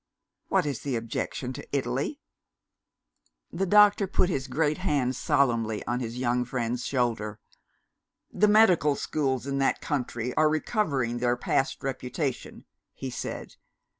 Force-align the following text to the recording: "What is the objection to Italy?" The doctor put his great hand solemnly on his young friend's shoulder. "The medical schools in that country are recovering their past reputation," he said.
"What 0.47 0.65
is 0.65 0.79
the 0.79 0.95
objection 0.95 1.53
to 1.53 1.67
Italy?" 1.71 2.19
The 3.51 3.67
doctor 3.67 4.07
put 4.07 4.29
his 4.31 4.47
great 4.47 4.79
hand 4.79 5.15
solemnly 5.15 5.85
on 5.85 5.99
his 5.99 6.17
young 6.17 6.43
friend's 6.43 6.83
shoulder. 6.83 7.39
"The 8.33 8.47
medical 8.47 8.95
schools 8.95 9.45
in 9.45 9.59
that 9.59 9.79
country 9.79 10.33
are 10.33 10.49
recovering 10.49 11.19
their 11.19 11.37
past 11.37 11.83
reputation," 11.83 12.65
he 12.95 13.11
said. 13.11 13.57